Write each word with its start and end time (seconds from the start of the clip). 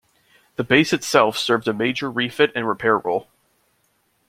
The 0.55 0.63
base 0.63 0.93
itself 0.93 1.37
served 1.37 1.67
a 1.67 1.75
major 1.75 2.09
refit 2.09 2.51
and 2.55 2.67
repair 2.67 2.97
role. 2.97 3.27